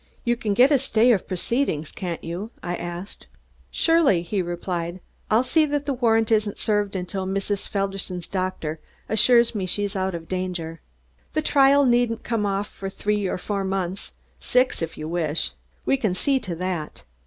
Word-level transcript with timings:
"You 0.23 0.35
can 0.35 0.55
get 0.55 0.71
a 0.71 0.79
stay 0.79 1.11
of 1.11 1.27
proceedings, 1.27 1.91
can't 1.91 2.23
you?" 2.23 2.49
I 2.63 2.75
asked. 2.75 3.27
"Surely," 3.69 4.23
he 4.23 4.41
replied. 4.41 4.99
"I'll 5.29 5.43
see 5.43 5.63
that 5.67 5.85
the 5.85 5.93
warrant 5.93 6.31
isn't 6.31 6.57
served 6.57 6.95
until 6.95 7.27
Mrs. 7.27 7.67
Felderson's 7.67 8.27
doctor 8.27 8.79
assures 9.07 9.53
me 9.53 9.67
she 9.67 9.83
is 9.83 9.95
out 9.95 10.15
of 10.15 10.27
danger. 10.27 10.81
The 11.33 11.43
trial 11.43 11.85
needn't 11.85 12.23
come 12.23 12.47
off 12.47 12.67
for 12.67 12.89
three 12.89 13.27
or 13.27 13.37
four 13.37 13.63
months 13.63 14.13
six 14.39 14.81
if 14.81 14.97
you 14.97 15.07
wish. 15.07 15.51
We 15.85 15.97
can 15.97 16.15
see 16.15 16.39
to 16.39 16.55
that. 16.55 17.03